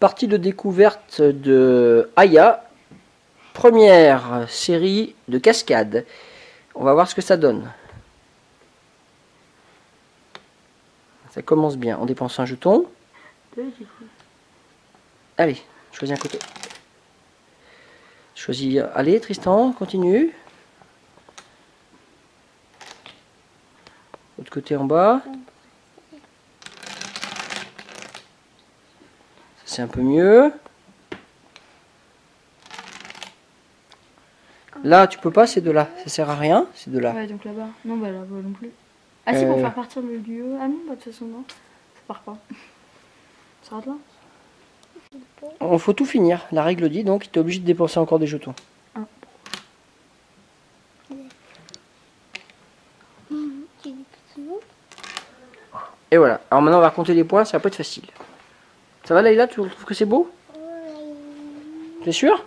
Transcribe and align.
partie 0.00 0.28
de 0.28 0.36
découverte 0.36 1.20
de 1.20 2.10
Aya. 2.16 2.64
Première 3.54 4.48
série 4.48 5.16
de 5.26 5.38
cascades. 5.38 6.06
On 6.74 6.84
va 6.84 6.92
voir 6.92 7.08
ce 7.08 7.14
que 7.14 7.20
ça 7.20 7.36
donne. 7.36 7.70
Ça 11.30 11.42
commence 11.42 11.76
bien. 11.76 11.98
On 12.00 12.06
dépense 12.06 12.38
un 12.38 12.46
jeton. 12.46 12.86
Allez, 15.36 15.60
choisis 15.92 16.16
un 16.16 16.20
côté. 16.20 16.38
Choisis. 18.36 18.80
Allez, 18.94 19.18
Tristan, 19.18 19.72
continue. 19.72 20.32
Autre 24.38 24.50
côté 24.50 24.76
en 24.76 24.84
bas. 24.84 25.22
C'est 29.68 29.82
un 29.82 29.86
peu 29.86 30.00
mieux. 30.00 30.50
Là, 34.82 35.06
tu 35.06 35.18
peux 35.18 35.30
pas, 35.30 35.46
c'est 35.46 35.60
de 35.60 35.70
là. 35.70 35.88
Ça 36.04 36.08
sert 36.08 36.30
à 36.30 36.36
rien, 36.36 36.66
c'est 36.74 36.90
de 36.90 36.98
là. 36.98 37.12
Ouais, 37.12 37.26
donc 37.26 37.44
là-bas. 37.44 37.66
Non, 37.84 37.98
bah 37.98 38.10
là-bas 38.10 38.36
non 38.42 38.52
plus. 38.52 38.70
Ah 39.26 39.34
si, 39.34 39.44
pour 39.44 39.58
Euh. 39.58 39.60
faire 39.60 39.74
partir 39.74 40.00
le 40.00 40.16
lieu. 40.16 40.56
Ah 40.58 40.68
non, 40.68 40.78
bah 40.88 40.94
de 40.94 41.00
toute 41.02 41.12
façon, 41.12 41.26
non. 41.26 41.44
Ça 41.48 42.00
part 42.06 42.20
pas. 42.20 42.38
Ça 43.62 43.74
rate 43.76 43.86
là 43.86 43.96
Il 45.70 45.78
faut 45.78 45.92
tout 45.92 46.06
finir. 46.06 46.46
La 46.50 46.62
règle 46.62 46.88
dit 46.88 47.04
donc, 47.04 47.30
tu 47.30 47.38
es 47.38 47.42
obligé 47.42 47.60
de 47.60 47.66
dépenser 47.66 47.98
encore 48.00 48.18
des 48.18 48.26
jetons. 48.26 48.54
Bon? 54.38 54.60
Et 56.10 56.16
voilà. 56.16 56.40
Alors 56.50 56.62
maintenant, 56.62 56.78
on 56.78 56.82
va 56.82 56.90
compter 56.90 57.12
les 57.14 57.24
points, 57.24 57.44
ça 57.44 57.58
va 57.58 57.60
pas 57.62 57.68
être 57.68 57.76
facile. 57.76 58.04
Ça 59.08 59.14
va, 59.14 59.22
Leïla 59.22 59.46
Tu 59.46 59.54
trouves 59.54 59.84
que 59.86 59.94
c'est 59.94 60.04
beau? 60.04 60.30
T'es 62.04 62.12
sûr 62.12 62.44